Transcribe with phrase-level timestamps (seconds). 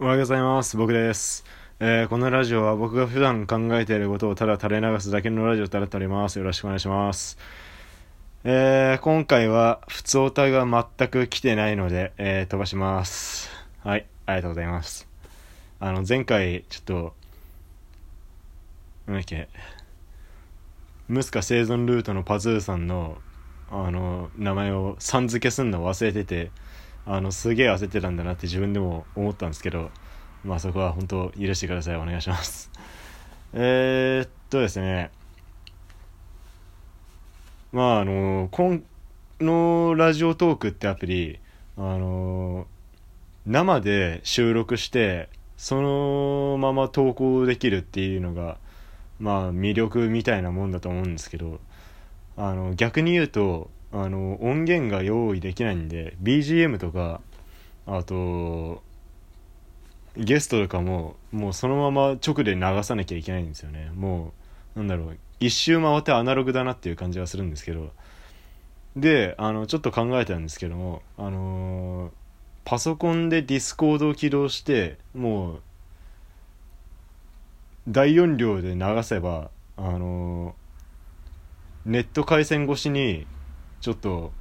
[0.00, 0.76] おはようございます。
[0.76, 1.44] 僕です。
[1.80, 6.38] えーこのラジオは僕が普段考えていることをただ垂れ流すだけのラジオとなっております。
[6.38, 7.36] よろしくお願いします。
[8.44, 10.64] えー今回は、普通オタが
[10.98, 13.50] 全く来てないので、えー飛ばします。
[13.82, 15.08] はい、ありがとうございます。
[15.80, 17.14] あの、前回、ちょっと、
[19.08, 19.48] なんだっけ、
[21.08, 23.18] ムスカ生存ルートのパズーさんの、
[23.68, 26.52] あの、名前をさん付けすんの忘れてて、
[27.10, 29.90] あの、すげえ焦ってたんだなって自分でも思ったんですけど、
[30.44, 31.96] まあそこは本当許してください。
[31.96, 32.70] お願いします。
[33.54, 35.10] え、っとですね。
[37.72, 38.78] まああの、こ
[39.40, 41.40] のラジオトークってアプリ、
[41.78, 42.66] あの、
[43.46, 48.58] 生で収録して、そのまま投稿できるっていうのが、
[49.18, 51.58] まあ魅力みたいなもんだと思うんですけど、
[52.36, 57.20] あの、逆に言うと、あの、音源が用意できないんで、BGM とか、
[57.86, 58.82] あと、
[60.16, 63.90] ゲストとかも、もうそのまま直で流さなきゃいけないんですよね。
[63.94, 64.32] も
[64.76, 67.92] う、なんだろう、一周回ってアナログだなっていう感じはするんですけど、
[68.96, 72.10] で、あの、ちょっと考えたんですけども、あのー
[72.64, 75.62] パソコンで Discord を起動して、もう、
[77.88, 80.52] 大音量で流せば、あのー
[81.90, 83.26] ネット回線越しに、
[83.80, 84.32] ちょっと、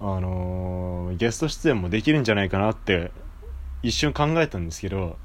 [0.00, 3.10] あのーゲスト出演もできるんじゃないかなって
[3.82, 5.16] 一瞬考えたんですけど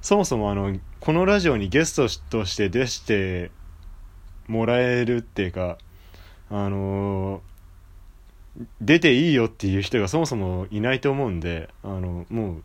[0.00, 3.50] そもそもあのこのラジオにゲストとして出して
[4.48, 5.78] もらえるっていうか
[6.50, 7.40] あのー
[8.82, 12.62] 出ていいよっていう人がそもそもいないと思うんであのもう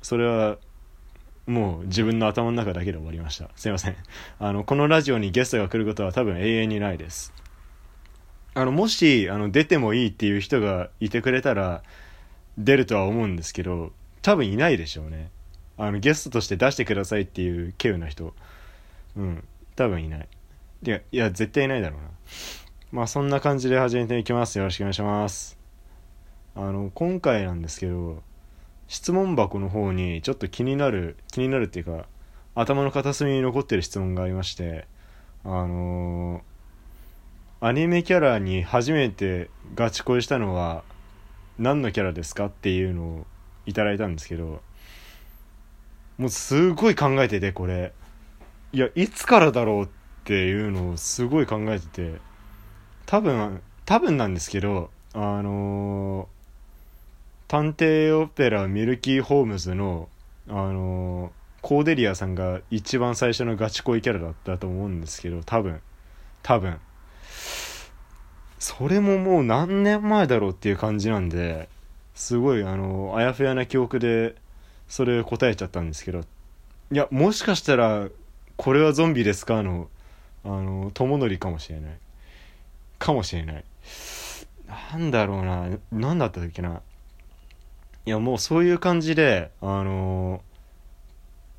[0.00, 0.58] それは
[1.46, 3.50] もう自分の頭の中だけで終わりました。
[3.56, 3.96] すいません。
[4.38, 7.34] あのこのラジオにゲストが来ることは多分永遠にないです。
[8.54, 11.82] あのもしあの出てもいいっていう人がいてくれたら
[12.56, 15.30] 出るとは思うんですけど多分いないでしょうね。
[15.76, 18.32] あのゲストとして出してくださいっていう稀有な人。
[19.16, 19.44] うん。
[19.74, 20.28] 多分いない。
[20.84, 22.08] いやいや絶対いないだろうな。
[22.92, 24.58] まあそんな感じで始めていきます。
[24.58, 25.58] よろしくお願いします。
[26.54, 28.22] あの今回なんですけど
[28.86, 32.06] 質問箱の方にちょっと気になる気になるっていうか
[32.54, 34.86] 頭の片隅に残ってる質問がありまして
[35.42, 36.53] あのー
[37.60, 40.82] アニメキャラに初めてガチ恋したのは
[41.58, 43.26] 何のキャラですかっていうのを
[43.66, 44.60] いただいたんですけど
[46.18, 47.92] もうすごい考えててこれ。
[48.72, 49.88] いやいつからだろうっ
[50.24, 52.14] ていうのをすごい考えてて
[53.06, 56.34] 多分多分なんですけどあのー
[57.46, 60.08] 探偵オペラミルキー・ホームズの
[60.48, 61.30] あのー
[61.62, 65.80] コーデリアさんが一番最初のガチ恋キャラだったと思うんですけど多分。
[66.42, 66.78] 多分。
[68.64, 71.68] それももう何年前だろうっていう感じなんで
[72.14, 74.36] すごいあのあやふやな記憶で
[74.88, 76.24] それ答えちゃったんですけどい
[76.96, 78.08] やもしかしたら
[78.56, 79.88] これはゾンビですかの
[80.46, 81.98] あの友則かもしれない。
[82.98, 83.64] かもしれない。
[84.92, 86.80] なんだろうな何だったっけな。
[88.06, 90.40] いやもうそういう感じであの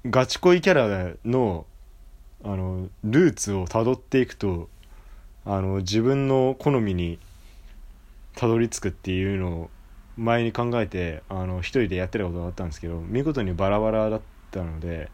[0.07, 1.67] ガチ恋キャラの
[2.43, 4.69] あのルーツをたどっていくと
[5.45, 7.19] あの自分の好みに
[8.35, 9.69] たどり着くっていうのを
[10.17, 15.09] 前に考えてあの一人でやってたことがあったんですけど見事にバラバラだったので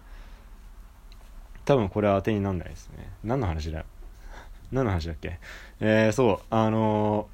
[1.66, 3.10] 多分これは当てになんないですね。
[3.24, 3.86] 何の話だ？
[4.72, 5.40] 何の話だっけ？
[5.80, 7.28] えー、そうあの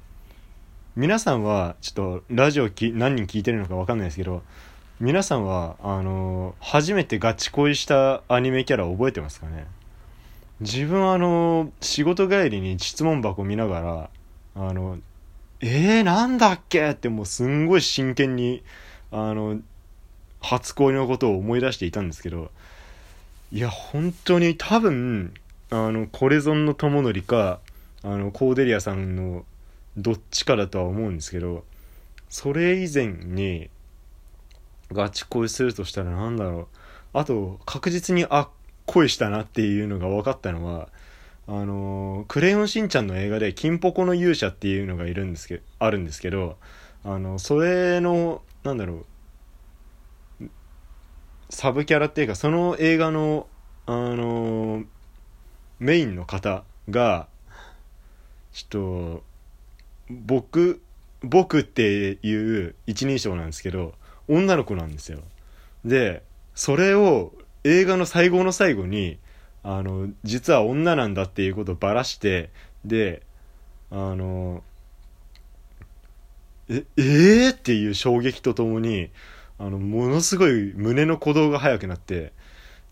[0.96, 4.42] 皆さんはちょっとラジオき何人聞いてるのか分かんないですけど
[5.00, 9.66] 皆さんはあの初めてガチ恋したアニメキャラ覚えてますかね？
[10.60, 14.10] 自分あの仕事帰りに質問箱見ながら
[14.56, 14.98] あの
[15.60, 16.90] えー、なんだっけ？
[16.90, 18.62] ってもうすんごい真剣に
[19.10, 19.60] あの
[20.40, 22.50] 初恋のことを思い出していたんですけど
[23.50, 25.34] いや本当に多分
[25.70, 27.60] あのこれぞんの友則か
[28.02, 29.44] あのコーデリアさんの
[29.96, 31.64] どっちかだとは思うんですけど
[32.28, 33.68] それ以前に
[34.92, 36.66] ガチ恋するとしたらなんだろう。
[37.14, 38.48] あと確実にあ
[38.88, 40.88] 恋したなっていうのが分かったのは
[41.46, 46.56] あのークレヨンしんちゃんの映画で金ポコの勇者っていうのがいるんですけどあるんですけど
[47.04, 49.04] あのそれのなんだろ
[50.40, 50.46] う
[51.50, 53.46] サブキャラっていうかその映画の
[53.86, 54.86] あのー
[55.80, 57.28] メインの方が
[58.52, 59.22] ちょっと
[60.10, 60.82] 僕
[61.22, 63.94] 僕っていう一人称なんですけど
[64.28, 65.20] 女の子なんですよ。
[65.84, 66.22] で
[66.54, 67.32] それを
[67.64, 69.18] 映画の最後の最後に
[69.62, 72.50] あの実は女なんだっていうことをばらして
[72.84, 73.22] で
[73.90, 74.62] あの
[76.68, 79.10] ええー、っていう衝撃とともに
[79.58, 82.32] あのものすごい胸の鼓動が速くなって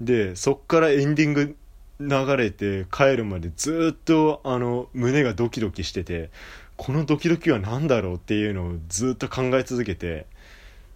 [0.00, 1.56] でそっからエンディング
[2.00, 6.30] 流れて帰るまでずっとあの胸がドキドキしてて
[6.76, 10.26] このドキドキは何だろうっていうのをずっと考え続けて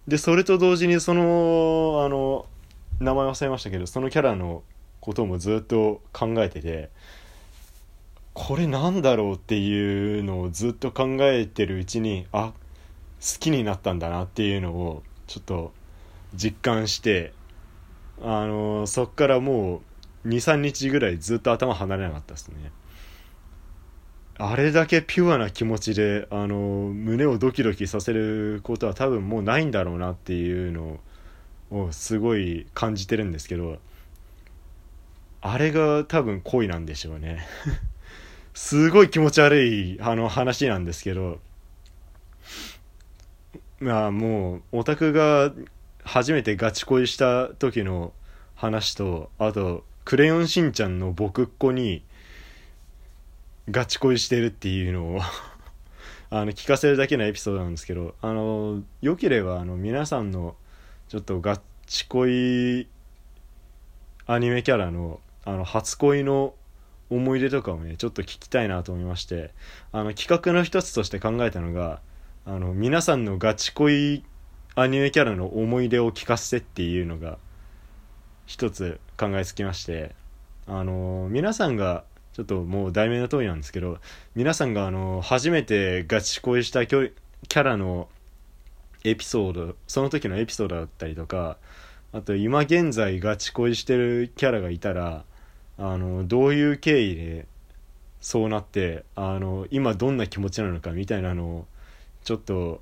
[0.07, 2.20] でそれと同時にそのあの
[3.01, 4.61] 名前忘れましたけどそのキャラの
[4.99, 6.89] こともずっと考えてて
[8.33, 12.53] これなんだろうっていうのをずっと考えてるうちにあ
[13.19, 15.73] 好きになったんだなっていうのをちょっと
[16.35, 17.33] 実感して
[18.21, 19.81] あのそっからも
[20.23, 22.71] う23日ぐらいずっと頭離れなかったですね。
[24.37, 30.99] あれだけピュアな気持ちであの胸をドキドキさせることは多分もうないんだろうなっていうのを
[31.71, 33.79] をすごい感じてるんですけど
[35.41, 37.47] あれが多分恋なんでしょうね。
[38.53, 41.39] すごい気持ち悪いあの話なんですけど
[43.79, 45.53] まあもうオタクが
[46.03, 48.13] 初めてガチ恋した時の
[48.55, 52.03] 話とあと「クレヨンしんちゃん」の僕っ子に
[53.69, 55.21] ガチ恋してるっていうのを
[56.29, 60.55] あの聞かせるだけのエピソードなんですけどあのよければあの皆さんの
[61.11, 62.87] ちょっとガチ恋
[64.27, 66.53] アニメキャラのあの初恋の
[67.09, 69.51] 思い出とかをねちょっと聞きたいなと思いまして
[69.91, 71.99] あの企画の一つとして考えたのが
[72.45, 74.23] あの皆さんのガチ恋
[74.75, 77.39] アニメキャラの思い出を聞かせてっていうのが
[78.45, 80.15] 一つ考えつきまして
[80.65, 83.97] あの皆さんがちょっともう題名の通りなんですけど
[84.33, 88.07] 皆さんがあの初めてガチ恋したキャラの
[89.03, 91.57] エピソードその時のエピソードだったりとか
[92.13, 95.23] あと今現在ガチ恋してるキャラがいたら
[95.77, 97.47] あのどういう経緯で
[98.19, 101.65] そうなってあの今どんな気持ちなのかみたいなのを
[102.23, 102.81] ちょっと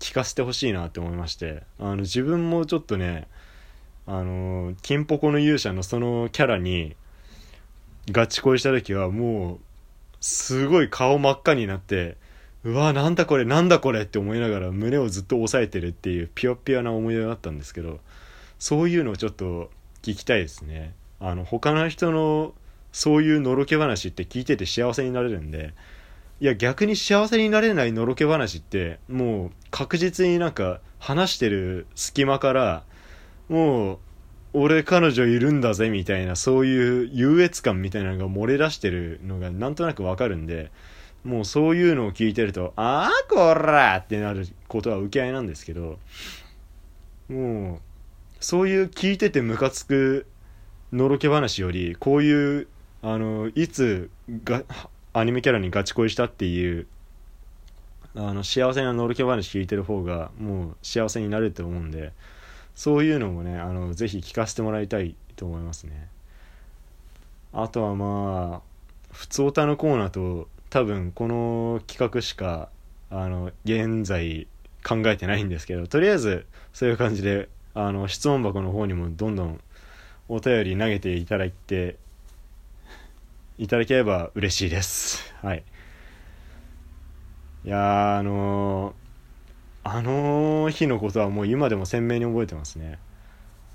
[0.00, 3.28] 聞かせてほしいなって思いましてあの自分もちょっとね
[4.06, 6.96] あの金ポコの勇者のそのキャラに
[8.10, 9.58] ガチ恋した時はもう
[10.20, 12.16] すごい顔真っ赤になって
[12.64, 17.98] うわなんだこれなんだこれって思いながら胸をずっと押さえてるっていうピヨピヨな思い出があったんですけど
[18.58, 19.70] そういうのをちょっと
[20.02, 20.94] 聞きたいですね。
[21.18, 22.54] あの他の人の
[22.92, 25.72] そういうのろけ話って聞いてて幸せになれるんで
[26.40, 32.82] いや逆に幸せになれないのろけ話ってもう確実になんか話してる隙間から
[33.48, 33.98] もう
[34.54, 40.70] 俺彼女いるんだぜみたいなそういう優越感みたいなのが漏れ出してるのがなんとなくわかるんで
[41.24, 45.98] もうそういうのを聞いてるとああこらってなることは受け合いなんですけど
[47.28, 47.80] もう
[48.40, 50.26] そういう聞いててムカつく
[50.92, 52.68] のろけ話よりこういう
[53.02, 54.10] あのいつ
[54.44, 54.64] が
[55.12, 56.86] アニメキャラにガチ恋したっていう
[58.14, 62.12] あの幸せなのろけ話聞いてる方がもう幸せになると思うんで
[62.74, 66.08] そういうのもねあのぜひ聞かせてもらいたいと思いますね。
[67.52, 72.70] あとはまあ普通歌のコーナーと多分この企画しか
[73.10, 74.48] あの現在
[74.82, 79.60] 考えてないんですけどとりあえずそういう感じであの質問箱の方にもどんどん
[80.30, 81.98] お便り投げていただいて
[83.58, 85.34] いただければ嬉しいです。
[85.42, 85.62] はい。
[87.66, 92.98] いやあのー、あの日のことはもう今でも鮮明に覚えてますね。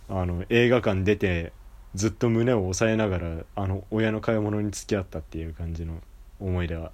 [0.10, 1.54] あの映画館出て
[1.94, 6.02] ずっと胸を押さえながらあの親の買い物に付き合ったっていう感じの。
[6.40, 6.92] 思い出は。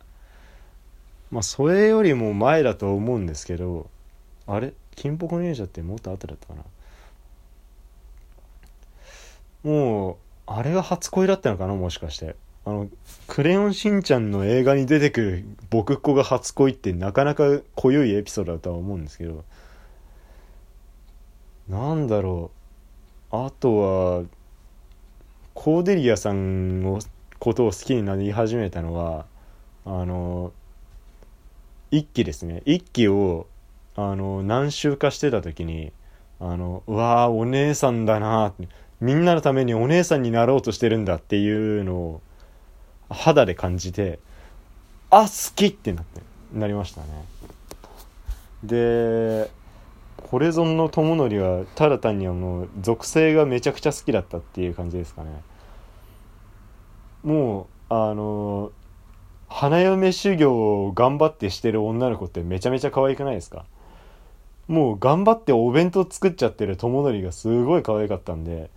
[1.32, 3.90] まあそれよりも前だと思うんですけど
[4.46, 4.74] あれ？
[4.96, 6.64] 金ポコ忍者ってもっと後だったかな？
[9.64, 11.74] もうあれが初恋だったのかな？
[11.74, 12.36] もしかして。
[12.66, 12.88] あの
[13.28, 19.44] 「クレヨンしんちゃん」の映画に出てくる僕っ子が初恋ってなかなか濃いエピソードだとは思うんですけど
[21.68, 22.52] なんだろ
[23.34, 23.36] う。
[23.36, 24.24] あとは
[25.56, 27.00] コーデリアさんの
[27.40, 29.26] ことを好きになり始めたのは
[29.86, 30.52] あの
[31.92, 32.62] 一期ですね。
[32.66, 33.48] 一期を
[33.96, 35.92] あの何周かしてた時に
[36.40, 38.54] あのうわーお姉さんだな
[39.00, 42.22] みんなのためにお姉さんになろうとしてるんだっていうのを
[43.10, 44.20] 肌で感じて
[45.10, 46.22] あ好きってなって
[46.54, 47.08] なりましたね。
[48.63, 49.52] で
[50.18, 55.30] これぞんの友則はただ単にあの属性がめちゃくちゃ好きだったっていう感じですかね。
[57.24, 58.72] もうあの
[59.55, 60.51] 花嫁修行
[60.86, 63.65] を頑張ってしてる女の子ってめちゃめちゃ可愛くないですか？
[64.67, 68.72] もう頑張ってお弁当作っちゃってる友則がすごい可愛かったんで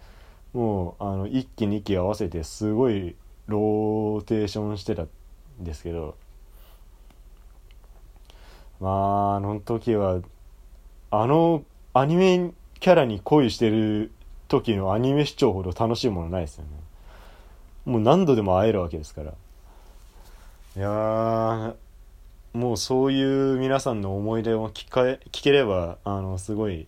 [0.52, 3.16] もうあの1期2期合わせてすごい
[3.46, 5.08] ローテーションしてたん
[5.60, 6.14] ですけど
[8.78, 10.20] まああの時は
[11.10, 11.64] あの
[11.94, 14.12] アニメキキャラに恋してる
[14.48, 16.70] 時のアニメ視聴ほど楽しいものないですよね。
[17.86, 19.32] もう何度でも会えるわけですから。
[20.76, 21.74] いやー
[22.52, 26.86] もうそういう皆さんの思い出を聞か聞ければあのすごい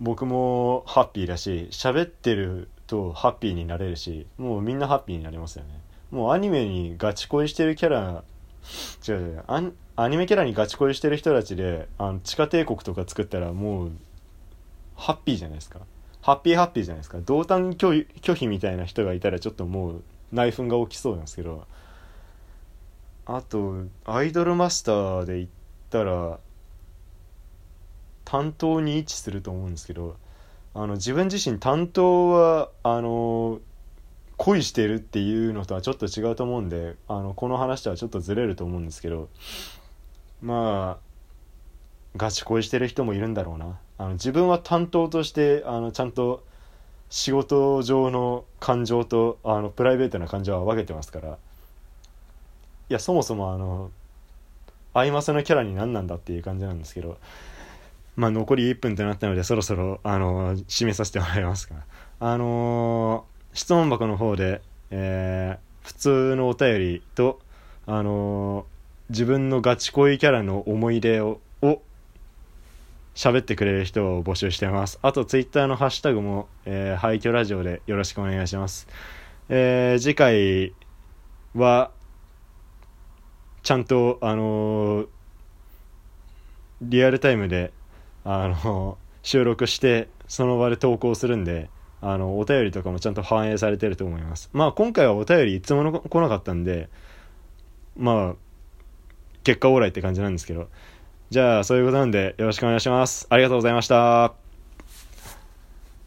[0.00, 5.70] 僕もハッピーだし喋ってるとハッピーになれるしもうみんなハッピーになりますよね。
[6.10, 8.24] もうアニメにガチ恋してるキャラ
[9.06, 9.62] 違う違うア
[9.94, 13.92] アニメキャラにガチ恋してる人たちであの地下帝国とか作ったらもう
[14.96, 15.78] ハッピーじゃないですか。
[16.22, 17.18] ハッピーハッピーじゃないですか。
[17.24, 20.02] 同担拒否みたいな人がいたらちょっともう
[20.32, 21.68] 内紛が起きそうなんですけど
[23.26, 25.48] あとアイドルマスターで言っ
[25.90, 26.38] たら
[28.24, 30.16] 担当に位置すると思うんですけど
[30.74, 33.60] あの自分自身担当はあの
[34.36, 39.28] 恋してるっていうのとはちょっと違うと思うんであのこの話とはちょっとずれると思うんですけど
[40.42, 41.04] まあ
[42.16, 43.78] ガチ恋してる人もいるんだろうな。
[43.96, 46.44] あの自分は担当としてあのちゃんと
[47.10, 51.38] 仕事上の感情とあのプライベートな感情は分けてますから
[52.92, 53.90] やそもそもあの
[54.92, 57.18] アイマスのキャラに何なんだっていう感じなんですけど
[58.16, 61.74] まあ残り1分となったのでそろそろあの締めさせてもらいますか
[62.20, 64.60] あのー、質問箱の方で、
[64.90, 67.40] えー、普通のお便りと
[67.86, 68.64] あのー、
[69.10, 71.80] 自分のガチ恋キャラの思い出をを
[73.14, 74.98] 喋ってくれる人を募集してます。
[75.02, 78.88] あと、ツイッターのハッシュタグも、えー、廃墟ラジオでよろしくお願いします。
[79.48, 80.74] えー、次回
[81.54, 81.90] は、
[83.64, 85.06] ちゃんと、あのー、
[86.82, 87.72] リアルタイムで、
[88.22, 91.70] あの収録して、その場で投稿するんで、
[92.02, 94.50] あの、お便りとかもちゃんと反映されてると思います。
[94.52, 96.90] まあ、今回はお便りいつもの来なかったんで、
[97.96, 98.36] まあ、
[99.44, 100.68] 結果オーライって感じなんですけど、
[101.30, 103.26] じゃあ、そういうことなんで、よろしくお願いします。
[103.30, 104.43] ありがとうございました。